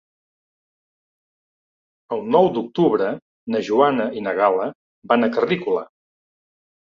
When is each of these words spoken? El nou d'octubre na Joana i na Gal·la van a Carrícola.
El 2.15 2.23
nou 2.37 2.49
d'octubre 2.55 3.11
na 3.55 3.61
Joana 3.69 4.07
i 4.21 4.23
na 4.29 4.35
Gal·la 4.41 4.67
van 5.13 5.27
a 5.29 5.33
Carrícola. 5.39 5.85